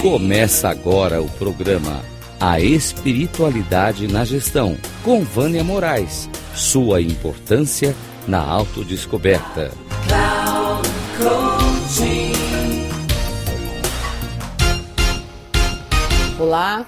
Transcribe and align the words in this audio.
Começa 0.00 0.68
agora 0.68 1.20
o 1.20 1.28
programa 1.28 2.04
A 2.38 2.60
Espiritualidade 2.60 4.06
na 4.06 4.24
Gestão, 4.24 4.78
com 5.02 5.24
Vânia 5.24 5.64
Moraes. 5.64 6.30
Sua 6.54 7.02
importância 7.02 7.96
na 8.24 8.40
autodescoberta. 8.40 9.72
Olá, 16.38 16.86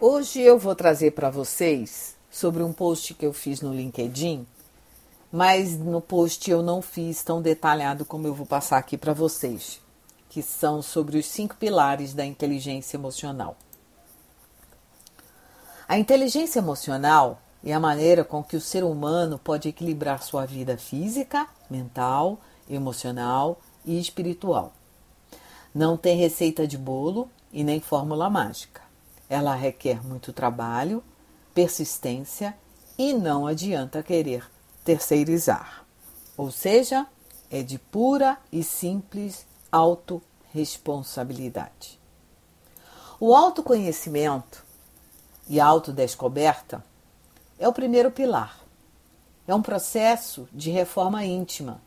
hoje 0.00 0.40
eu 0.40 0.58
vou 0.58 0.74
trazer 0.74 1.12
para 1.12 1.30
vocês 1.30 2.16
sobre 2.28 2.64
um 2.64 2.72
post 2.72 3.14
que 3.14 3.24
eu 3.24 3.32
fiz 3.32 3.60
no 3.60 3.72
LinkedIn, 3.72 4.44
mas 5.30 5.78
no 5.78 6.00
post 6.00 6.50
eu 6.50 6.60
não 6.60 6.82
fiz 6.82 7.22
tão 7.22 7.40
detalhado 7.40 8.04
como 8.04 8.26
eu 8.26 8.34
vou 8.34 8.46
passar 8.46 8.78
aqui 8.78 8.98
para 8.98 9.12
vocês 9.12 9.81
que 10.32 10.40
são 10.42 10.80
sobre 10.80 11.18
os 11.18 11.26
cinco 11.26 11.54
pilares 11.56 12.14
da 12.14 12.24
inteligência 12.24 12.96
emocional. 12.96 13.54
A 15.86 15.98
inteligência 15.98 16.58
emocional 16.58 17.38
é 17.62 17.74
a 17.74 17.78
maneira 17.78 18.24
com 18.24 18.42
que 18.42 18.56
o 18.56 18.60
ser 18.60 18.82
humano 18.82 19.38
pode 19.38 19.68
equilibrar 19.68 20.22
sua 20.22 20.46
vida 20.46 20.78
física, 20.78 21.46
mental, 21.68 22.40
emocional 22.66 23.60
e 23.84 24.00
espiritual. 24.00 24.72
Não 25.74 25.98
tem 25.98 26.16
receita 26.16 26.66
de 26.66 26.78
bolo 26.78 27.28
e 27.52 27.62
nem 27.62 27.78
fórmula 27.78 28.30
mágica. 28.30 28.80
Ela 29.28 29.54
requer 29.54 30.02
muito 30.02 30.32
trabalho, 30.32 31.04
persistência 31.52 32.56
e 32.96 33.12
não 33.12 33.46
adianta 33.46 34.02
querer 34.02 34.50
terceirizar. 34.82 35.84
Ou 36.38 36.50
seja, 36.50 37.06
é 37.50 37.62
de 37.62 37.78
pura 37.78 38.38
e 38.50 38.62
simples 38.62 39.51
autorresponsabilidade. 39.72 41.98
O 43.18 43.34
autoconhecimento 43.34 44.62
e 45.48 45.58
a 45.58 45.66
autodescoberta 45.66 46.84
é 47.58 47.66
o 47.66 47.72
primeiro 47.72 48.10
pilar. 48.10 48.60
É 49.48 49.54
um 49.54 49.62
processo 49.62 50.46
de 50.52 50.70
reforma 50.70 51.24
íntima 51.24 51.80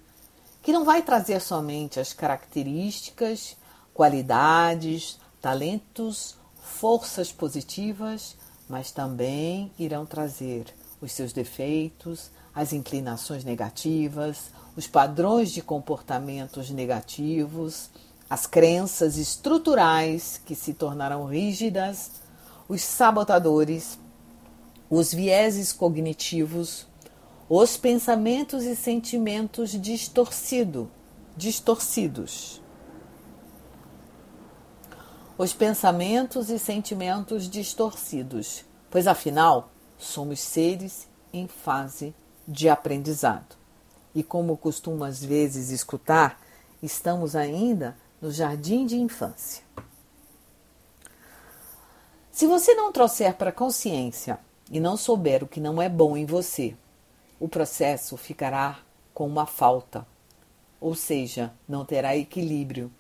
que 0.61 0.73
não 0.73 0.83
vai 0.83 1.03
trazer 1.03 1.39
somente 1.41 1.99
as 1.99 2.11
características, 2.11 3.55
qualidades, 3.93 5.19
talentos, 5.39 6.35
forças 6.55 7.31
positivas, 7.31 8.35
mas 8.67 8.91
também 8.91 9.71
irão 9.77 10.07
trazer 10.07 10.73
os 10.99 11.11
seus 11.11 11.31
defeitos, 11.31 12.31
as 12.55 12.71
inclinações 12.71 13.43
negativas, 13.43 14.49
os 14.77 14.87
padrões 14.87 15.51
de 15.51 15.61
comportamentos 15.61 16.69
negativos, 16.69 17.89
as 18.29 18.47
crenças 18.47 19.17
estruturais 19.17 20.41
que 20.45 20.55
se 20.55 20.73
tornarão 20.73 21.25
rígidas, 21.25 22.11
os 22.67 22.81
sabotadores, 22.81 23.99
os 24.89 25.13
vieses 25.13 25.73
cognitivos, 25.73 26.87
os 27.49 27.75
pensamentos 27.75 28.63
e 28.63 28.75
sentimentos 28.75 29.71
distorcido, 29.71 30.89
distorcidos. 31.35 32.61
Os 35.37 35.51
pensamentos 35.51 36.49
e 36.49 36.57
sentimentos 36.57 37.49
distorcidos, 37.49 38.63
pois 38.89 39.05
afinal 39.05 39.69
somos 39.97 40.39
seres 40.39 41.07
em 41.33 41.47
fase 41.47 42.15
de 42.47 42.69
aprendizado. 42.69 43.55
E 44.13 44.23
como 44.23 44.57
costumo 44.57 45.03
às 45.03 45.23
vezes 45.23 45.69
escutar, 45.69 46.39
estamos 46.81 47.35
ainda 47.35 47.95
no 48.21 48.31
jardim 48.31 48.85
de 48.85 48.95
infância. 48.97 49.63
Se 52.31 52.47
você 52.47 52.73
não 52.75 52.91
trouxer 52.91 53.33
para 53.35 53.49
a 53.49 53.53
consciência 53.53 54.39
e 54.69 54.79
não 54.79 54.97
souber 54.97 55.43
o 55.43 55.47
que 55.47 55.59
não 55.59 55.81
é 55.81 55.87
bom 55.87 56.17
em 56.17 56.25
você, 56.25 56.75
o 57.39 57.47
processo 57.47 58.17
ficará 58.17 58.79
com 59.13 59.25
uma 59.25 59.45
falta, 59.45 60.05
ou 60.79 60.93
seja, 60.95 61.53
não 61.67 61.85
terá 61.85 62.15
equilíbrio. 62.15 62.91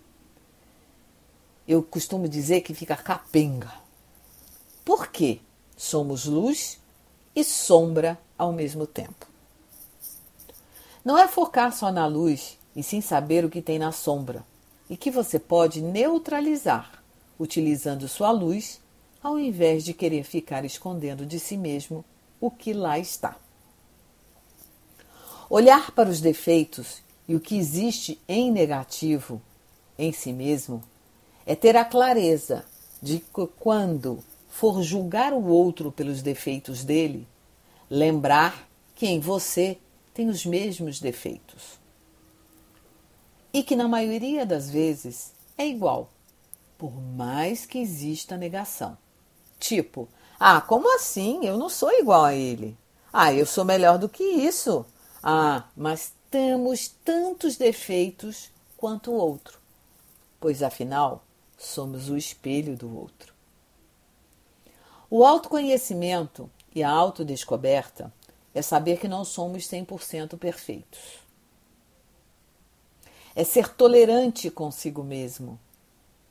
Eu 1.67 1.83
costumo 1.83 2.29
dizer 2.29 2.61
que 2.61 2.73
fica 2.73 2.95
capenga. 2.95 3.73
Por 4.83 5.07
quê? 5.07 5.41
Somos 5.75 6.25
luz 6.25 6.79
e 7.35 7.43
sombra 7.43 8.17
ao 8.37 8.53
mesmo 8.53 8.87
tempo. 8.87 9.34
Não 11.05 11.19
é 11.19 11.27
focar 11.27 11.71
só 11.71 11.91
na 11.91 12.07
luz 12.07 12.57
e 12.75 12.81
sim 12.81 12.99
saber 12.99 13.45
o 13.45 13.49
que 13.49 13.61
tem 13.61 13.77
na 13.77 13.91
sombra 13.91 14.43
e 14.89 14.97
que 14.97 15.11
você 15.11 15.37
pode 15.37 15.79
neutralizar 15.79 17.03
utilizando 17.39 18.07
sua 18.07 18.31
luz 18.31 18.81
ao 19.21 19.39
invés 19.39 19.85
de 19.85 19.93
querer 19.93 20.23
ficar 20.23 20.65
escondendo 20.65 21.23
de 21.23 21.39
si 21.39 21.57
mesmo 21.57 22.03
o 22.41 22.49
que 22.49 22.73
lá 22.73 22.97
está. 22.97 23.37
Olhar 25.47 25.91
para 25.91 26.09
os 26.09 26.19
defeitos 26.19 27.03
e 27.27 27.35
o 27.35 27.39
que 27.39 27.55
existe 27.55 28.19
em 28.27 28.51
negativo 28.51 29.39
em 29.99 30.11
si 30.11 30.33
mesmo 30.33 30.83
é 31.45 31.53
ter 31.55 31.77
a 31.77 31.85
clareza 31.85 32.65
de 32.99 33.19
que 33.19 33.47
quando 33.59 34.23
for 34.49 34.81
julgar 34.81 35.33
o 35.33 35.45
outro 35.45 35.91
pelos 35.91 36.23
defeitos 36.23 36.83
dele, 36.83 37.27
lembrar 37.91 38.67
que 38.95 39.05
em 39.05 39.19
você 39.19 39.77
tem 40.15 40.29
os 40.29 40.45
mesmos 40.45 41.01
defeitos. 41.01 41.77
E 43.53 43.61
que 43.61 43.75
na 43.75 43.87
maioria 43.87 44.45
das 44.45 44.69
vezes 44.69 45.33
é 45.57 45.67
igual, 45.67 46.09
por 46.77 46.91
mais 47.01 47.65
que 47.65 47.77
exista 47.77 48.37
negação. 48.37 48.97
Tipo, 49.59 50.07
ah, 50.39 50.61
como 50.61 50.95
assim? 50.95 51.45
Eu 51.45 51.57
não 51.57 51.67
sou 51.67 51.91
igual 51.91 52.23
a 52.23 52.33
ele. 52.33 52.77
Ah, 53.11 53.33
eu 53.33 53.45
sou 53.45 53.65
melhor 53.65 53.97
do 53.97 54.07
que 54.07 54.23
isso. 54.23 54.85
Ah, 55.21 55.65
mas 55.75 56.13
temos 56.31 56.87
tantos 57.03 57.57
defeitos 57.57 58.49
quanto 58.77 59.11
o 59.11 59.15
outro, 59.15 59.59
pois 60.39 60.63
afinal 60.63 61.25
somos 61.57 62.09
o 62.09 62.15
espelho 62.15 62.77
do 62.77 62.97
outro. 62.97 63.33
O 65.09 65.25
autoconhecimento 65.25 66.49
e 66.73 66.83
a 66.83 66.89
autodescoberta 66.89 68.13
é 68.55 68.61
saber 68.61 68.97
que 68.99 69.07
não 69.07 69.25
somos 69.25 69.67
100% 69.67 70.37
perfeitos. 70.37 71.19
É 73.35 73.43
ser 73.43 73.67
tolerante 73.75 74.49
consigo 74.49 75.03
mesmo. 75.03 75.59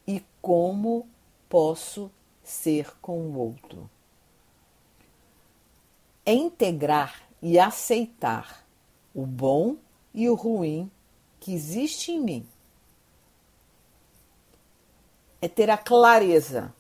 E 0.06 0.24
como 0.40 1.06
posso 1.50 2.10
ser 2.42 2.96
com 3.02 3.20
o 3.20 3.38
outro? 3.38 3.90
É 6.24 6.32
integrar 6.32 7.22
e 7.42 7.58
aceitar 7.58 8.64
o 9.14 9.26
bom 9.26 9.76
e 10.14 10.30
o 10.30 10.34
ruim 10.34 10.90
que 11.38 11.52
existe 11.52 12.10
em 12.10 12.20
mim. 12.20 12.46
É 15.42 15.48
ter 15.48 15.68
a 15.68 15.76
clareza 15.76 16.74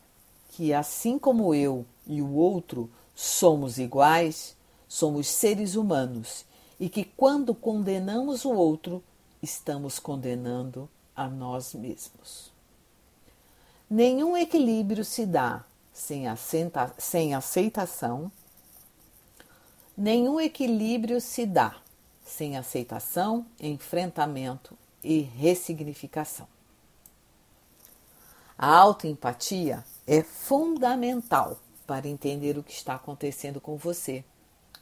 que, 0.48 0.72
assim 0.72 1.18
como 1.18 1.54
eu 1.54 1.84
e 2.06 2.22
o 2.22 2.32
outro 2.32 2.90
somos 3.14 3.78
iguais, 3.78 4.56
somos 4.94 5.26
seres 5.26 5.74
humanos 5.74 6.44
e 6.78 6.88
que, 6.88 7.02
quando 7.04 7.52
condenamos 7.52 8.44
o 8.44 8.52
outro, 8.52 9.02
estamos 9.42 9.98
condenando 9.98 10.88
a 11.16 11.26
nós 11.26 11.74
mesmos. 11.74 12.52
Nenhum 13.90 14.36
equilíbrio 14.36 15.04
se 15.04 15.26
dá 15.26 15.64
sem, 15.92 16.28
assenta, 16.28 16.94
sem 16.96 17.34
aceitação, 17.34 18.30
nenhum 19.96 20.38
equilíbrio 20.38 21.20
se 21.20 21.44
dá 21.44 21.74
sem 22.24 22.56
aceitação, 22.56 23.44
enfrentamento 23.58 24.78
e 25.02 25.18
ressignificação. 25.22 26.46
A 28.56 28.68
autoempatia 28.68 29.84
é 30.06 30.22
fundamental 30.22 31.58
para 31.84 32.06
entender 32.06 32.56
o 32.56 32.62
que 32.62 32.72
está 32.72 32.94
acontecendo 32.94 33.60
com 33.60 33.76
você 33.76 34.24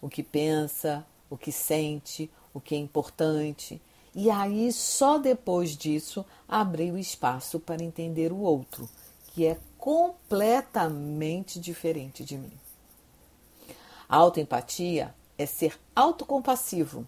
o 0.03 0.09
que 0.09 0.23
pensa, 0.23 1.07
o 1.31 1.39
que 1.39 1.53
sente, 1.53 2.31
o 2.53 2.61
que 2.61 2.75
é 2.75 2.79
importante. 2.79 3.81
E 4.15 4.29
aí, 4.29 4.71
só 4.73 5.17
depois 5.17 5.75
disso, 5.75 6.27
abrir 6.47 6.93
o 6.93 6.99
espaço 6.99 7.59
para 7.59 7.83
entender 7.83 8.33
o 8.33 8.41
outro, 8.41 8.87
que 9.29 9.47
é 9.47 9.59
completamente 9.79 11.59
diferente 11.59 12.23
de 12.23 12.37
mim. 12.37 12.53
A 14.07 14.17
autoempatia 14.17 15.15
é 15.39 15.47
ser 15.47 15.81
autocompassivo, 15.97 17.07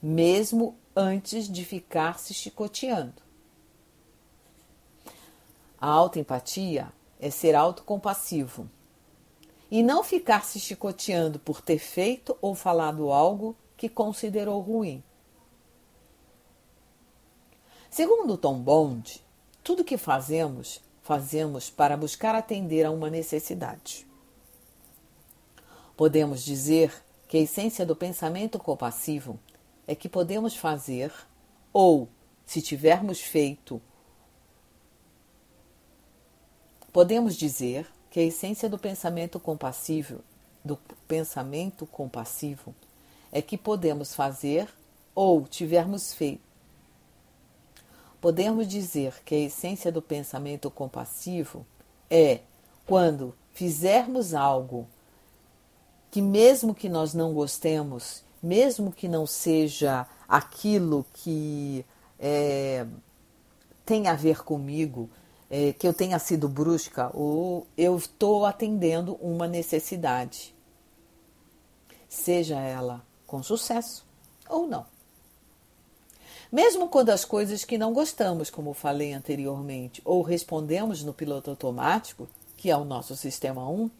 mesmo 0.00 0.76
antes 0.94 1.50
de 1.50 1.64
ficar 1.64 2.18
se 2.20 2.32
chicoteando. 2.32 3.20
A 5.80 5.88
autoempatia 5.88 6.92
é 7.18 7.30
ser 7.30 7.54
autocompassivo, 7.56 8.70
e 9.70 9.82
não 9.82 10.02
ficar 10.02 10.44
se 10.44 10.58
chicoteando 10.58 11.38
por 11.38 11.60
ter 11.60 11.78
feito 11.78 12.36
ou 12.40 12.54
falado 12.54 13.12
algo 13.12 13.56
que 13.76 13.88
considerou 13.88 14.60
ruim. 14.60 15.02
Segundo 17.90 18.36
Tom 18.36 18.60
Bond, 18.60 19.24
tudo 19.62 19.84
que 19.84 19.96
fazemos 19.96 20.80
fazemos 21.08 21.70
para 21.70 21.96
buscar 21.96 22.34
atender 22.34 22.84
a 22.84 22.90
uma 22.90 23.08
necessidade. 23.08 24.06
Podemos 25.96 26.44
dizer 26.44 26.92
que 27.26 27.38
a 27.38 27.40
essência 27.40 27.86
do 27.86 27.96
pensamento 27.96 28.58
compassivo 28.58 29.40
é 29.86 29.94
que 29.94 30.06
podemos 30.06 30.54
fazer, 30.54 31.10
ou, 31.72 32.10
se 32.44 32.60
tivermos 32.60 33.22
feito, 33.22 33.80
podemos 36.92 37.34
dizer 37.34 37.90
que 38.18 38.22
a 38.22 38.24
essência 38.24 38.68
do 38.68 38.76
pensamento 38.76 39.38
compassivo, 39.38 40.24
do 40.64 40.76
pensamento 41.06 41.86
compassivo, 41.86 42.74
é 43.30 43.40
que 43.40 43.56
podemos 43.56 44.12
fazer 44.12 44.68
ou 45.14 45.46
tivermos 45.46 46.12
feito. 46.12 46.42
Podemos 48.20 48.66
dizer 48.66 49.22
que 49.24 49.36
a 49.36 49.38
essência 49.38 49.92
do 49.92 50.02
pensamento 50.02 50.68
compassivo 50.68 51.64
é 52.10 52.40
quando 52.84 53.36
fizermos 53.52 54.34
algo 54.34 54.88
que, 56.10 56.20
mesmo 56.20 56.74
que 56.74 56.88
nós 56.88 57.14
não 57.14 57.32
gostemos, 57.32 58.24
mesmo 58.42 58.90
que 58.90 59.06
não 59.06 59.26
seja 59.26 60.08
aquilo 60.28 61.06
que 61.14 61.86
é, 62.18 62.84
tem 63.86 64.08
a 64.08 64.14
ver 64.14 64.42
comigo, 64.42 65.08
é, 65.50 65.72
que 65.72 65.86
eu 65.86 65.94
tenha 65.94 66.18
sido 66.18 66.48
brusca, 66.48 67.10
ou 67.14 67.66
eu 67.76 67.96
estou 67.96 68.44
atendendo 68.44 69.14
uma 69.14 69.46
necessidade, 69.46 70.54
seja 72.08 72.60
ela 72.60 73.02
com 73.26 73.42
sucesso 73.42 74.04
ou 74.48 74.66
não. 74.66 74.86
Mesmo 76.50 76.88
quando 76.88 77.10
as 77.10 77.24
coisas 77.24 77.64
que 77.64 77.76
não 77.76 77.92
gostamos, 77.92 78.48
como 78.48 78.72
falei 78.72 79.12
anteriormente, 79.12 80.00
ou 80.04 80.22
respondemos 80.22 81.02
no 81.02 81.12
piloto 81.12 81.50
automático, 81.50 82.26
que 82.56 82.70
é 82.70 82.76
o 82.76 82.84
nosso 82.84 83.14
sistema 83.14 83.68
1, 83.68 83.90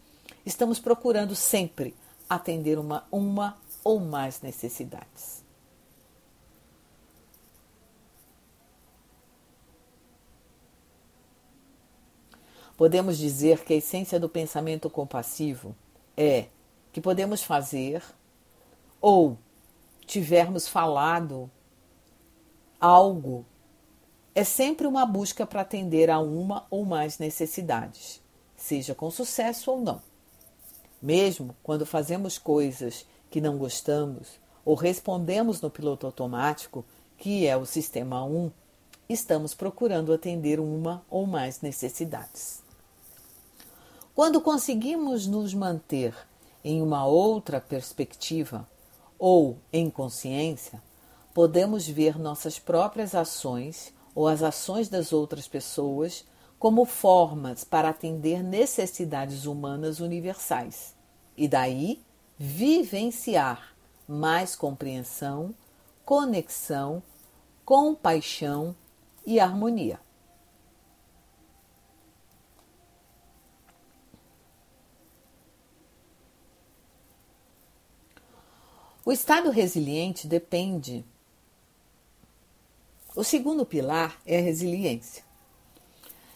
estamos 0.45 0.79
procurando 0.79 1.35
sempre 1.35 1.95
atender 2.27 2.79
uma, 2.79 3.05
uma 3.11 3.57
ou 3.83 3.99
mais 3.99 4.41
necessidades. 4.41 5.43
Podemos 12.79 13.17
dizer 13.17 13.65
que 13.65 13.73
a 13.73 13.75
essência 13.75 14.17
do 14.17 14.29
pensamento 14.29 14.89
compassivo 14.89 15.75
é 16.15 16.45
que 16.93 17.01
podemos 17.01 17.43
fazer 17.43 18.01
ou 19.01 19.37
tivermos 20.05 20.65
falado 20.65 21.51
algo, 22.79 23.45
é 24.33 24.45
sempre 24.45 24.87
uma 24.87 25.05
busca 25.05 25.45
para 25.45 25.59
atender 25.59 26.09
a 26.09 26.19
uma 26.19 26.67
ou 26.71 26.85
mais 26.85 27.19
necessidades, 27.19 28.21
seja 28.55 28.95
com 28.95 29.11
sucesso 29.11 29.71
ou 29.71 29.81
não. 29.81 30.01
Mesmo 31.01 31.53
quando 31.61 31.85
fazemos 31.85 32.37
coisas 32.37 33.05
que 33.29 33.41
não 33.41 33.57
gostamos 33.57 34.39
ou 34.63 34.73
respondemos 34.73 35.59
no 35.59 35.69
piloto 35.69 36.05
automático, 36.05 36.85
que 37.17 37.45
é 37.45 37.57
o 37.57 37.65
sistema 37.65 38.23
1, 38.23 38.49
estamos 39.09 39.53
procurando 39.53 40.13
atender 40.13 40.61
uma 40.61 41.03
ou 41.09 41.27
mais 41.27 41.59
necessidades. 41.59 42.68
Quando 44.19 44.41
conseguimos 44.41 45.25
nos 45.27 45.53
manter 45.53 46.13
em 46.61 46.81
uma 46.81 47.05
outra 47.05 47.61
perspectiva 47.61 48.67
ou 49.17 49.57
em 49.71 49.89
consciência, 49.89 50.83
podemos 51.33 51.87
ver 51.87 52.19
nossas 52.19 52.59
próprias 52.59 53.15
ações 53.15 53.93
ou 54.13 54.27
as 54.27 54.43
ações 54.43 54.89
das 54.89 55.13
outras 55.13 55.47
pessoas 55.47 56.25
como 56.59 56.83
formas 56.83 57.63
para 57.63 57.87
atender 57.87 58.43
necessidades 58.43 59.45
humanas 59.45 60.01
universais 60.01 60.93
e 61.37 61.47
daí 61.47 62.03
vivenciar 62.37 63.73
mais 64.05 64.53
compreensão, 64.53 65.55
conexão, 66.03 67.01
compaixão 67.63 68.75
e 69.25 69.39
harmonia. 69.39 69.97
O 79.09 79.11
estado 79.11 79.49
resiliente 79.49 80.27
depende 80.27 81.03
o 83.15 83.23
segundo 83.23 83.65
pilar 83.65 84.21
é 84.23 84.37
a 84.37 84.41
resiliência. 84.41 85.23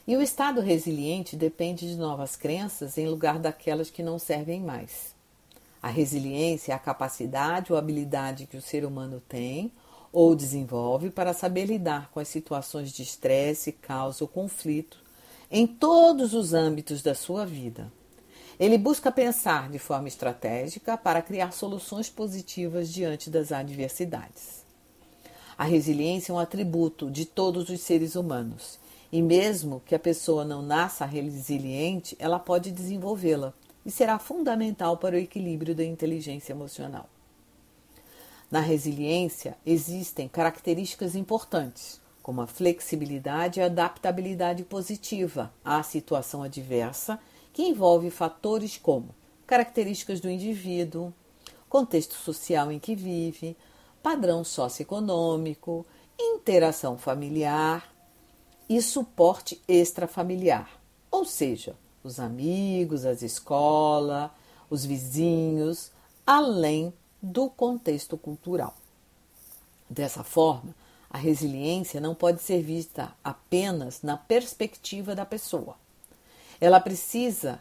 E 0.08 0.18
o 0.18 0.22
estado 0.24 0.60
resiliente 0.60 1.36
depende 1.36 1.88
de 1.88 1.96
novas 1.96 2.36
crenças 2.36 2.98
em 2.98 3.08
lugar 3.08 3.38
daquelas 3.38 3.92
que 3.92 4.02
não 4.02 4.18
servem 4.18 4.60
mais. 4.60 5.14
A 5.84 5.88
resiliência 5.88 6.72
é 6.72 6.76
a 6.76 6.80
capacidade 6.80 7.72
ou 7.72 7.78
habilidade 7.78 8.48
que 8.48 8.58
o 8.58 8.62
ser 8.62 8.86
humano 8.86 9.22
tem 9.30 9.72
ou 10.12 10.34
desenvolve 10.34 11.12
para 11.12 11.32
saber 11.32 11.66
lidar 11.66 12.10
com 12.10 12.20
as 12.20 12.28
situações 12.28 12.92
de 12.92 13.04
estresse, 13.04 13.72
caos 13.72 14.20
ou 14.20 14.28
conflito 14.28 14.98
em 15.52 15.68
todos 15.68 16.34
os 16.34 16.56
âmbitos 16.56 17.04
da 17.04 17.14
sua 17.14 17.46
vida. 17.46 17.92
Ele 18.60 18.78
busca 18.78 19.12
pensar 19.12 19.70
de 19.70 19.80
forma 19.80 20.08
estratégica 20.08 20.98
para 20.98 21.22
criar 21.22 21.52
soluções 21.52 22.10
positivas 22.10 22.92
diante 22.92 23.30
das 23.30 23.52
adversidades. 23.52 24.64
A 25.58 25.64
resiliência 25.64 26.32
é 26.32 26.36
um 26.36 26.40
atributo 26.40 27.10
de 27.10 27.26
todos 27.26 27.70
os 27.70 27.82
seres 27.82 28.16
humanos. 28.16 28.80
E 29.12 29.22
mesmo 29.22 29.82
que 29.86 29.94
a 29.94 30.00
pessoa 30.00 30.44
não 30.44 30.64
nasça 30.64 31.06
resiliente, 31.06 32.16
ela 32.18 32.40
pode 32.40 32.72
desenvolvê-la 32.72 33.54
e 33.86 33.92
será 33.92 34.18
fundamental 34.18 34.98
para 34.98 35.16
o 35.16 35.20
equilíbrio 35.20 35.76
da 35.76 35.84
inteligência 35.84 36.54
emocional. 36.54 37.08
Na 38.50 38.60
resiliência 38.60 39.58
existem 39.66 40.28
características 40.28 41.16
importantes, 41.16 42.00
como 42.22 42.42
a 42.42 42.48
flexibilidade 42.48 43.60
e 43.60 43.64
a 43.64 43.66
adaptabilidade 43.66 44.64
positiva 44.64 45.54
à 45.64 45.84
situação 45.84 46.42
adversa, 46.42 47.20
que 47.54 47.62
envolve 47.62 48.10
fatores 48.10 48.78
como 48.78 49.16
características 49.46 50.20
do 50.20 50.30
indivíduo, 50.30 51.14
contexto 51.70 52.16
social 52.16 52.72
em 52.72 52.80
que 52.80 52.96
vive, 52.96 53.56
padrão 54.02 54.44
socioeconômico, 54.44 55.86
interação 56.20 56.98
familiar 56.98 57.94
e 58.68 58.82
suporte 58.82 59.62
extrafamiliar, 59.68 60.70
ou 61.12 61.26
seja, 61.26 61.76
os 62.04 62.20
amigos, 62.20 63.06
as 63.06 63.22
escolas, 63.22 64.32
os 64.70 64.84
vizinhos, 64.84 65.92
além 66.26 66.94
do 67.22 67.50
contexto 67.50 68.18
cultural. 68.18 68.76
Dessa 69.90 70.24
forma, 70.24 70.76
a 71.10 71.18
resiliência 71.18 72.02
não 72.02 72.16
pode 72.16 72.42
ser 72.42 72.62
vista 72.62 73.16
apenas 73.24 74.02
na 74.02 74.18
perspectiva 74.18 75.14
da 75.14 75.26
pessoa. 75.26 75.83
Ela 76.64 76.80
precisa, 76.80 77.60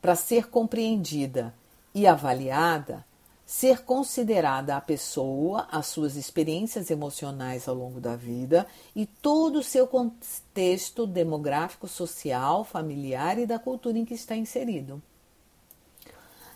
para 0.00 0.14
ser 0.14 0.48
compreendida 0.48 1.52
e 1.92 2.06
avaliada, 2.06 3.04
ser 3.44 3.82
considerada 3.82 4.76
a 4.76 4.80
pessoa, 4.80 5.66
as 5.68 5.88
suas 5.88 6.14
experiências 6.14 6.88
emocionais 6.88 7.66
ao 7.66 7.74
longo 7.74 8.00
da 8.00 8.14
vida 8.14 8.64
e 8.94 9.04
todo 9.04 9.58
o 9.58 9.64
seu 9.64 9.88
contexto 9.88 11.08
demográfico, 11.08 11.88
social, 11.88 12.62
familiar 12.62 13.36
e 13.36 13.46
da 13.46 13.58
cultura 13.58 13.98
em 13.98 14.04
que 14.04 14.14
está 14.14 14.36
inserido. 14.36 15.02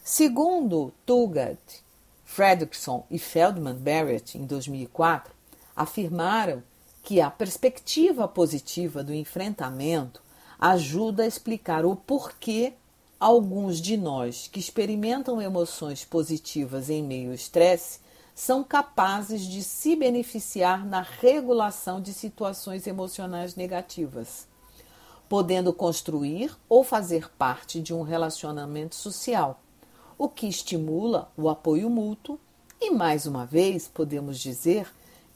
Segundo 0.05 0.93
Tugat, 1.05 1.59
Fredrickson 2.25 3.05
e 3.11 3.19
Feldman 3.19 3.75
Barrett, 3.75 4.39
em 4.39 4.47
2004, 4.47 5.35
afirmaram 5.75 6.63
que 7.03 7.21
a 7.21 7.29
perspectiva 7.29 8.29
positiva 8.29 9.03
do 9.03 9.13
enfrentamento 9.13 10.23
ajuda 10.61 11.23
a 11.23 11.27
explicar 11.27 11.87
o 11.87 11.97
porquê 11.97 12.75
alguns 13.19 13.81
de 13.81 13.97
nós 13.97 14.47
que 14.47 14.61
experimentam 14.61 15.41
emoções 15.41 16.05
positivas 16.05 16.91
em 16.91 17.03
meio 17.03 17.31
ao 17.31 17.35
estresse 17.35 18.01
são 18.35 18.63
capazes 18.63 19.43
de 19.43 19.63
se 19.63 19.97
beneficiar 19.97 20.85
na 20.85 21.01
regulação 21.01 22.01
de 22.01 22.13
situações 22.13 22.87
emocionais 22.87 23.57
negativas, 23.57 24.47
podendo 25.29 25.73
construir 25.73 26.55
ou 26.69 26.85
fazer 26.85 27.31
parte 27.39 27.81
de 27.81 27.95
um 27.95 28.03
relacionamento 28.03 28.95
social, 28.95 29.61
o 30.19 30.29
que 30.29 30.47
estimula 30.47 31.31
o 31.39 31.49
apoio 31.49 31.89
mútuo 31.89 32.39
e 32.79 32.91
mais 32.91 33.27
uma 33.27 33.47
vez 33.47 33.89
podemos 33.89 34.39
dizer 34.39 34.87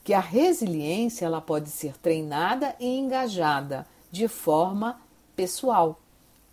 que 0.02 0.12
a 0.12 0.20
resiliência 0.20 1.24
ela 1.24 1.40
pode 1.40 1.70
ser 1.70 1.96
treinada 1.96 2.76
e 2.78 2.98
engajada 2.98 3.86
de 4.10 4.28
forma 4.28 5.00
pessoal 5.36 6.00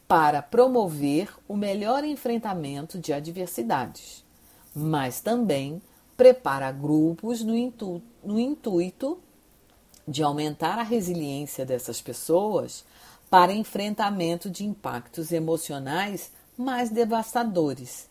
para 0.08 0.42
promover 0.42 1.30
o 1.48 1.56
melhor 1.56 2.04
enfrentamento 2.04 3.00
de 3.00 3.14
adversidades, 3.14 4.24
mas 4.76 5.22
também 5.22 5.82
prepara 6.18 6.72
grupos 6.72 7.42
no, 7.42 7.56
intu 7.56 8.02
no 8.24 8.40
intuito 8.40 9.20
de 10.08 10.22
aumentar 10.22 10.78
a 10.78 10.84
resiliência 10.84 11.66
dessas 11.66 12.02
pessoas 12.02 12.84
para 13.30 13.54
enfrentamento 13.54 14.50
de 14.50 14.66
impactos 14.66 15.32
emocionais 15.32 16.32
mais 16.58 16.90
devastadores, 16.90 18.10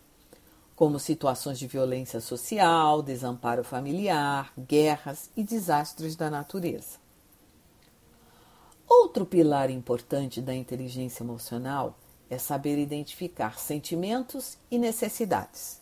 como 0.75 0.99
situações 0.99 1.59
de 1.59 1.67
violência 1.67 2.21
social, 2.21 3.03
desamparo 3.03 3.63
familiar, 3.63 4.53
guerras 4.59 5.31
e 5.37 5.45
desastres 5.45 6.17
da 6.17 6.31
natureza. 6.31 7.00
Outro 9.11 9.27
pilar 9.27 9.71
importante 9.71 10.41
da 10.41 10.55
inteligência 10.55 11.25
emocional 11.25 11.99
é 12.31 12.39
saber 12.39 12.79
identificar 12.79 13.59
sentimentos 13.59 14.57
e 14.71 14.79
necessidades. 14.79 15.81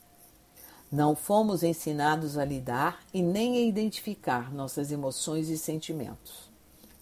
Não 0.90 1.14
fomos 1.14 1.62
ensinados 1.62 2.38
a 2.38 2.44
lidar 2.46 3.00
e 3.12 3.20
nem 3.20 3.58
a 3.58 3.60
identificar 3.60 4.50
nossas 4.50 4.90
emoções 4.90 5.50
e 5.50 5.58
sentimentos. 5.58 6.50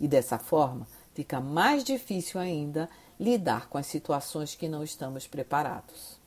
E 0.00 0.09
dessa 0.09 0.37
forma, 0.37 0.88
fica 1.14 1.38
mais 1.40 1.85
difícil 1.85 2.40
ainda 2.40 2.90
lidar 3.21 3.68
com 3.68 3.78
as 3.78 3.87
situações 3.87 4.56
que 4.56 4.66
não 4.66 4.83
estamos 4.83 5.28
preparados. 5.28 6.18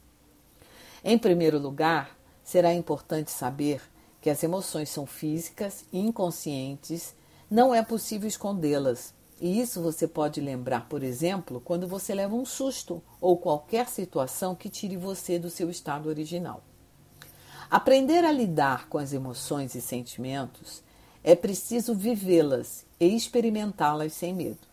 Em 1.03 1.17
primeiro 1.17 1.59
lugar, 1.59 2.17
será 2.41 2.73
importante 2.73 3.31
saber 3.31 3.81
que 4.21 4.29
as 4.29 4.41
emoções 4.43 4.87
são 4.87 5.05
físicas 5.05 5.83
e 5.91 5.99
inconscientes, 5.99 7.13
não 7.51 7.75
é 7.75 7.83
possível 7.83 8.29
escondê-las. 8.29 9.18
E 9.39 9.59
isso 9.59 9.81
você 9.81 10.07
pode 10.07 10.41
lembrar, 10.41 10.87
por 10.89 11.03
exemplo, 11.03 11.61
quando 11.63 11.87
você 11.87 12.13
leva 12.13 12.35
um 12.35 12.45
susto 12.45 13.01
ou 13.21 13.37
qualquer 13.37 13.87
situação 13.87 14.55
que 14.55 14.69
tire 14.69 14.97
você 14.97 15.39
do 15.39 15.49
seu 15.49 15.69
estado 15.69 16.09
original. 16.09 16.61
Aprender 17.69 18.25
a 18.25 18.31
lidar 18.31 18.89
com 18.89 18.97
as 18.97 19.13
emoções 19.13 19.75
e 19.75 19.81
sentimentos 19.81 20.83
é 21.23 21.35
preciso 21.35 21.93
vivê-las 21.93 22.85
e 22.99 23.15
experimentá-las 23.15 24.13
sem 24.13 24.33
medo 24.33 24.69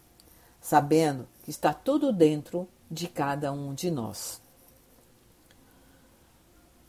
sabendo 0.67 1.29
que 1.45 1.51
está 1.51 1.73
tudo 1.73 2.13
dentro 2.13 2.69
de 2.91 3.07
cada 3.07 3.53
um 3.53 3.73
de 3.73 3.89
nós. 3.89 4.41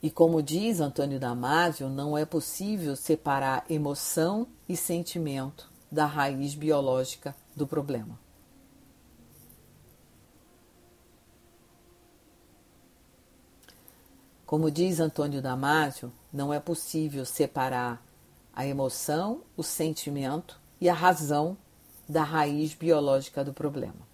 E 0.02 0.10
como 0.10 0.42
diz 0.42 0.80
Antônio 0.80 1.20
Damasio, 1.20 1.88
não 1.88 2.18
é 2.18 2.24
possível 2.24 2.96
separar 2.96 3.64
emoção 3.70 4.48
e 4.68 4.76
sentimento 4.76 5.70
da 5.90 6.06
raiz 6.06 6.54
biológica 6.54 7.34
do 7.56 7.66
problema. 7.66 8.18
Como 14.44 14.70
diz 14.70 14.98
Antônio 14.98 15.42
Damasio, 15.42 16.10
não 16.32 16.54
é 16.54 16.58
possível 16.58 17.26
separar 17.26 18.02
a 18.54 18.66
emoção, 18.66 19.42
o 19.56 19.62
sentimento 19.62 20.58
e 20.80 20.88
a 20.88 20.94
razão 20.94 21.56
da 22.08 22.22
raiz 22.22 22.72
biológica 22.72 23.44
do 23.44 23.52
problema. 23.52 24.08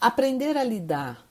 Aprender 0.00 0.56
a 0.56 0.62
lidar. 0.62 1.23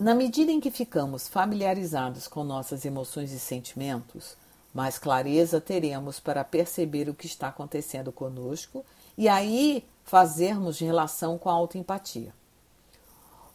Na 0.00 0.14
medida 0.14 0.50
em 0.50 0.60
que 0.60 0.70
ficamos 0.70 1.28
familiarizados 1.28 2.26
com 2.26 2.42
nossas 2.42 2.86
emoções 2.86 3.32
e 3.32 3.38
sentimentos, 3.38 4.34
mais 4.72 4.98
clareza 4.98 5.60
teremos 5.60 6.18
para 6.18 6.42
perceber 6.42 7.10
o 7.10 7.14
que 7.14 7.26
está 7.26 7.48
acontecendo 7.48 8.10
conosco 8.10 8.82
e 9.18 9.28
aí 9.28 9.84
fazermos 10.02 10.78
relação 10.78 11.36
com 11.36 11.50
a 11.50 11.52
autoempatia. 11.52 12.32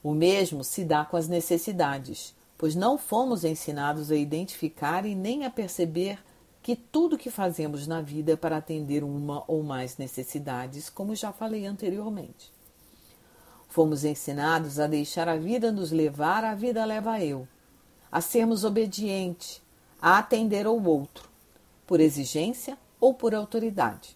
O 0.03 0.13
mesmo 0.13 0.63
se 0.63 0.85
dá 0.85 1.03
com 1.03 1.17
as 1.17 1.27
necessidades, 1.27 2.35
pois 2.59 2.75
não 2.75 2.95
fomos 2.95 3.43
ensinados 3.43 4.11
a 4.11 4.15
identificar 4.15 5.03
e 5.03 5.15
nem 5.15 5.45
a 5.45 5.49
perceber 5.49 6.19
que 6.61 6.75
tudo 6.75 7.17
que 7.17 7.31
fazemos 7.31 7.87
na 7.87 8.01
vida 8.01 8.33
é 8.33 8.35
para 8.35 8.57
atender 8.57 9.03
uma 9.03 9.43
ou 9.47 9.63
mais 9.63 9.97
necessidades, 9.97 10.91
como 10.91 11.15
já 11.15 11.31
falei 11.31 11.65
anteriormente. 11.65 12.54
Fomos 13.69 14.05
ensinados 14.05 14.79
a 14.79 14.87
deixar 14.87 15.27
a 15.27 15.35
vida 15.35 15.71
nos 15.71 15.91
levar, 15.91 16.43
a 16.43 16.55
vida 16.55 16.83
leva 16.85 17.21
eu, 17.23 17.47
a 18.11 18.21
sermos 18.21 18.63
obedientes, 18.63 19.61
a 20.01 20.17
atender 20.17 20.65
ao 20.65 20.81
outro, 20.81 21.29
por 21.85 21.99
exigência 21.99 22.77
ou 22.99 23.13
por 23.13 23.35
autoridade. 23.35 24.15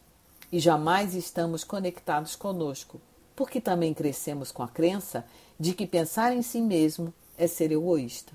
E 0.51 0.59
jamais 0.59 1.13
estamos 1.13 1.63
conectados 1.63 2.35
conosco, 2.35 2.99
porque 3.35 3.61
também 3.61 3.93
crescemos 3.93 4.51
com 4.51 4.63
a 4.63 4.67
crença 4.67 5.25
de 5.59 5.73
que 5.73 5.85
pensar 5.85 6.33
em 6.33 6.41
si 6.41 6.61
mesmo 6.61 7.13
é 7.37 7.47
ser 7.47 7.71
egoísta, 7.71 8.33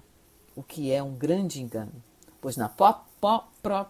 o 0.55 0.63
que 0.63 0.93
é 0.93 1.03
um 1.03 1.15
grande 1.15 1.61
engano, 1.61 1.93
pois 2.41 2.57
na 2.57 2.69
própria 2.69 3.87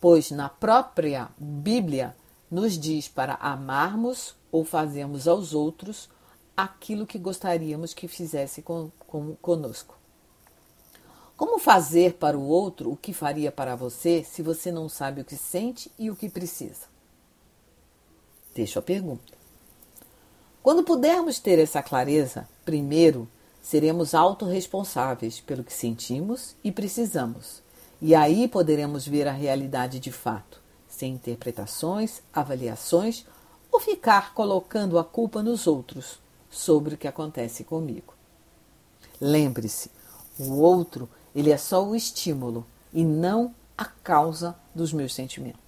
pois 0.00 0.30
na 0.30 0.48
própria 0.48 1.28
Bíblia 1.38 2.16
nos 2.50 2.78
diz 2.78 3.08
para 3.08 3.34
amarmos 3.34 4.34
ou 4.50 4.64
fazermos 4.64 5.28
aos 5.28 5.54
outros 5.54 6.08
aquilo 6.56 7.06
que 7.06 7.18
gostaríamos 7.18 7.94
que 7.94 8.08
fizesse 8.08 8.60
com, 8.62 8.90
com, 9.06 9.34
conosco. 9.36 9.96
Como 11.36 11.58
fazer 11.58 12.14
para 12.14 12.36
o 12.36 12.46
outro 12.46 12.90
o 12.90 12.96
que 12.96 13.14
faria 13.14 13.50
para 13.50 13.74
você 13.74 14.24
se 14.24 14.42
você 14.42 14.70
não 14.70 14.88
sabe 14.88 15.20
o 15.20 15.24
que 15.24 15.36
sente 15.36 15.90
e 15.98 16.10
o 16.10 16.16
que 16.16 16.28
precisa? 16.28 16.86
Deixo 18.54 18.78
a 18.78 18.82
pergunta. 18.82 19.32
Quando 20.62 20.84
pudermos 20.84 21.38
ter 21.38 21.58
essa 21.58 21.82
clareza, 21.82 22.48
primeiro 22.64 23.26
seremos 23.62 24.14
autorresponsáveis 24.14 25.40
pelo 25.40 25.64
que 25.64 25.72
sentimos 25.72 26.54
e 26.62 26.70
precisamos 26.70 27.62
e 28.02 28.14
aí 28.14 28.48
poderemos 28.48 29.06
ver 29.06 29.28
a 29.28 29.32
realidade 29.32 30.00
de 30.00 30.10
fato, 30.10 30.60
sem 31.00 31.14
interpretações, 31.14 32.20
avaliações 32.32 33.24
ou 33.72 33.80
ficar 33.80 34.34
colocando 34.34 34.98
a 34.98 35.04
culpa 35.04 35.42
nos 35.42 35.66
outros 35.66 36.20
sobre 36.50 36.94
o 36.94 36.98
que 36.98 37.08
acontece 37.08 37.64
comigo. 37.64 38.12
Lembre-se, 39.18 39.90
o 40.38 40.60
outro, 40.60 41.08
ele 41.34 41.50
é 41.50 41.56
só 41.56 41.82
o 41.82 41.96
estímulo 41.96 42.66
e 42.92 43.02
não 43.02 43.54
a 43.78 43.84
causa 43.86 44.54
dos 44.74 44.92
meus 44.92 45.14
sentimentos. 45.14 45.58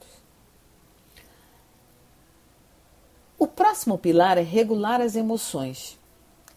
O 3.38 3.46
próximo 3.46 3.96
pilar 3.96 4.36
é 4.36 4.42
regular 4.42 5.00
as 5.00 5.16
emoções. 5.16 5.98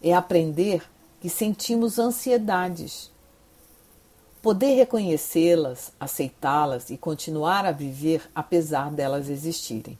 É 0.02 0.12
aprender 0.12 0.82
que 1.20 1.30
sentimos 1.30 1.98
ansiedades 1.98 3.10
Poder 4.46 4.76
reconhecê-las, 4.76 5.90
aceitá-las 5.98 6.88
e 6.90 6.96
continuar 6.96 7.66
a 7.66 7.72
viver 7.72 8.30
apesar 8.32 8.92
delas 8.92 9.28
existirem. 9.28 9.98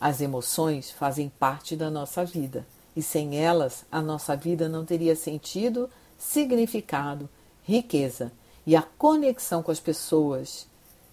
As 0.00 0.20
emoções 0.20 0.90
fazem 0.90 1.28
parte 1.38 1.76
da 1.76 1.88
nossa 1.88 2.24
vida 2.24 2.66
e 2.96 3.00
sem 3.00 3.38
elas 3.38 3.84
a 3.88 4.02
nossa 4.02 4.34
vida 4.34 4.68
não 4.68 4.84
teria 4.84 5.14
sentido, 5.14 5.88
significado, 6.18 7.28
riqueza 7.62 8.32
e 8.66 8.74
a 8.74 8.82
conexão 8.82 9.62
com 9.62 9.70
as 9.70 9.78
pessoas 9.78 10.66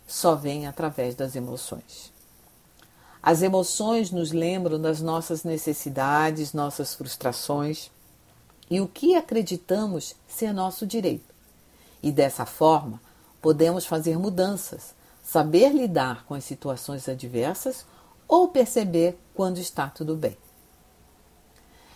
só 0.07 0.33
vem 0.33 0.65
através 0.65 1.13
das 1.13 1.35
emoções. 1.35 2.11
As 3.21 3.43
emoções 3.43 4.09
nos 4.09 4.31
lembram 4.31 4.81
das 4.81 4.99
nossas 4.99 5.43
necessidades, 5.43 6.53
nossas 6.53 6.95
frustrações 6.95 7.91
e 8.67 8.81
o 8.81 8.87
que 8.87 9.13
acreditamos 9.13 10.15
ser 10.27 10.51
nosso 10.51 10.87
direito. 10.87 11.36
E 12.07 12.11
dessa 12.13 12.45
forma, 12.45 13.01
podemos 13.41 13.85
fazer 13.85 14.17
mudanças, 14.17 14.95
saber 15.21 15.73
lidar 15.73 16.23
com 16.23 16.35
as 16.35 16.45
situações 16.45 17.09
adversas 17.09 17.85
ou 18.25 18.47
perceber 18.47 19.19
quando 19.33 19.57
está 19.57 19.89
tudo 19.89 20.15
bem. 20.15 20.37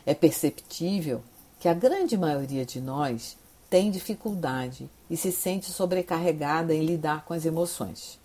É 0.06 0.14
perceptível 0.14 1.24
que 1.62 1.70
a 1.70 1.74
grande 1.74 2.18
maioria 2.18 2.66
de 2.66 2.82
nós 2.82 3.38
tem 3.70 3.90
dificuldade 3.90 4.90
e 5.10 5.16
se 5.16 5.32
sente 5.32 5.72
sobrecarregada 5.72 6.74
em 6.74 6.84
lidar 6.84 7.24
com 7.24 7.34
as 7.34 7.46
emoções. 7.46 8.20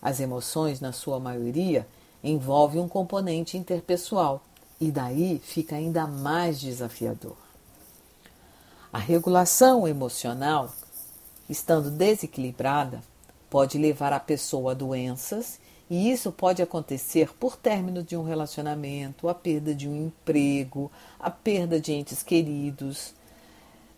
As 0.00 0.20
emoções, 0.20 0.80
na 0.80 0.90
sua 0.90 1.20
maioria, 1.20 1.86
envolvem 2.24 2.80
um 2.80 2.88
componente 2.88 3.58
interpessoal 3.58 4.42
e 4.80 4.90
daí 4.90 5.38
fica 5.44 5.76
ainda 5.76 6.06
mais 6.06 6.58
desafiador. 6.58 7.36
A 8.90 8.98
regulação 8.98 9.86
emocional 9.86 10.72
estando 11.48 11.90
desequilibrada, 11.90 13.02
pode 13.48 13.78
levar 13.78 14.12
a 14.12 14.20
pessoa 14.20 14.72
a 14.72 14.74
doenças, 14.74 15.58
e 15.88 16.10
isso 16.10 16.32
pode 16.32 16.60
acontecer 16.60 17.32
por 17.34 17.56
término 17.56 18.02
de 18.02 18.16
um 18.16 18.24
relacionamento, 18.24 19.28
a 19.28 19.34
perda 19.34 19.74
de 19.74 19.88
um 19.88 20.06
emprego, 20.06 20.90
a 21.18 21.30
perda 21.30 21.80
de 21.80 21.92
entes 21.92 22.22
queridos, 22.22 23.14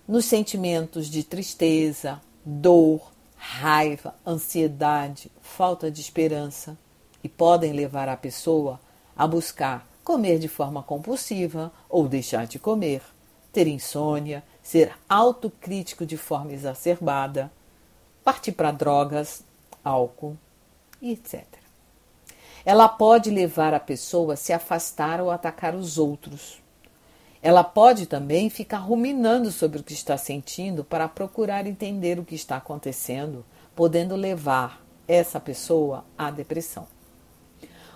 nos 0.06 0.26
sentimentos 0.26 1.08
de 1.08 1.22
tristeza, 1.22 2.20
dor, 2.44 3.10
raiva, 3.36 4.14
ansiedade, 4.26 5.30
falta 5.40 5.90
de 5.90 6.00
esperança, 6.00 6.76
e 7.22 7.28
podem 7.28 7.72
levar 7.72 8.08
a 8.08 8.16
pessoa 8.16 8.80
a 9.16 9.26
buscar 9.26 9.88
comer 10.04 10.38
de 10.38 10.48
forma 10.48 10.82
compulsiva 10.82 11.72
ou 11.88 12.08
deixar 12.08 12.46
de 12.46 12.58
comer, 12.58 13.02
ter 13.52 13.66
insônia, 13.66 14.42
ser 14.68 14.92
autocrítico 15.08 16.04
de 16.04 16.18
forma 16.18 16.52
exacerbada, 16.52 17.50
partir 18.22 18.52
para 18.52 18.70
drogas, 18.70 19.42
álcool 19.82 20.36
e 21.00 21.12
etc. 21.12 21.42
Ela 22.66 22.86
pode 22.86 23.30
levar 23.30 23.72
a 23.72 23.80
pessoa 23.80 24.34
a 24.34 24.36
se 24.36 24.52
afastar 24.52 25.22
ou 25.22 25.30
atacar 25.30 25.74
os 25.74 25.96
outros. 25.96 26.62
Ela 27.40 27.64
pode 27.64 28.04
também 28.04 28.50
ficar 28.50 28.76
ruminando 28.76 29.50
sobre 29.50 29.80
o 29.80 29.82
que 29.82 29.94
está 29.94 30.18
sentindo 30.18 30.84
para 30.84 31.08
procurar 31.08 31.66
entender 31.66 32.18
o 32.18 32.24
que 32.24 32.34
está 32.34 32.58
acontecendo, 32.58 33.46
podendo 33.74 34.14
levar 34.16 34.84
essa 35.06 35.40
pessoa 35.40 36.04
à 36.18 36.30
depressão. 36.30 36.86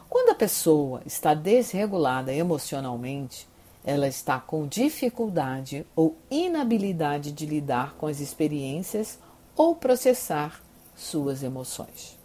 Quando 0.09 0.31
a 0.31 0.35
pessoa 0.35 1.02
está 1.05 1.35
desregulada 1.35 2.33
emocionalmente, 2.33 3.47
ela 3.85 4.07
está 4.07 4.39
com 4.39 4.67
dificuldade 4.67 5.85
ou 5.97 6.17
inabilidade 6.31 7.33
de 7.33 7.47
lidar 7.47 7.95
com 7.95 8.07
as 8.07 8.21
experiências 8.21 9.19
ou 9.57 9.75
processar 9.75 10.62
suas 10.95 11.43
emoções. 11.43 12.19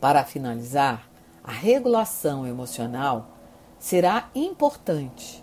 Para 0.00 0.24
finalizar, 0.24 1.08
a 1.44 1.52
regulação 1.52 2.46
emocional 2.46 3.30
será 3.78 4.28
importante 4.34 5.42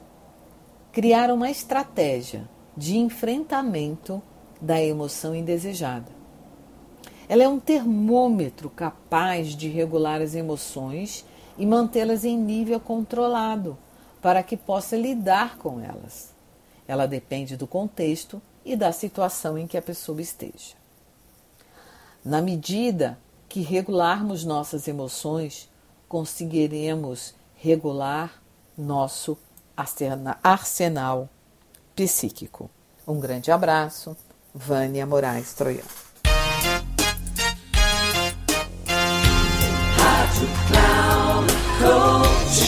criar 0.91 1.31
uma 1.31 1.49
estratégia 1.49 2.49
de 2.75 2.97
enfrentamento 2.97 4.21
da 4.61 4.81
emoção 4.81 5.33
indesejada. 5.33 6.11
Ela 7.29 7.43
é 7.43 7.47
um 7.47 7.59
termômetro 7.59 8.69
capaz 8.69 9.49
de 9.49 9.69
regular 9.69 10.21
as 10.21 10.35
emoções 10.35 11.25
e 11.57 11.65
mantê-las 11.65 12.25
em 12.25 12.37
nível 12.37 12.79
controlado 12.79 13.77
para 14.21 14.43
que 14.43 14.57
possa 14.57 14.95
lidar 14.97 15.57
com 15.57 15.79
elas. 15.79 16.33
Ela 16.87 17.07
depende 17.07 17.55
do 17.55 17.67
contexto 17.67 18.41
e 18.65 18.75
da 18.75 18.91
situação 18.91 19.57
em 19.57 19.67
que 19.67 19.77
a 19.77 19.81
pessoa 19.81 20.21
esteja. 20.21 20.75
Na 22.23 22.41
medida 22.41 23.17
que 23.47 23.61
regularmos 23.61 24.43
nossas 24.43 24.87
emoções, 24.87 25.69
conseguiremos 26.07 27.33
regular 27.55 28.41
nosso 28.77 29.37
arsenal 30.43 31.29
psíquico. 31.95 32.69
Um 33.07 33.19
grande 33.19 33.51
abraço, 33.51 34.15
Vânia 34.53 35.05
Moraes 35.05 35.53
Troiano. 35.53 36.08